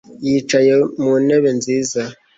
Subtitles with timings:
[0.25, 2.01] Yicaye ku ntebe nzizza